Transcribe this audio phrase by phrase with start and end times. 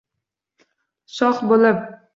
[1.19, 1.89] Shoh bo’lib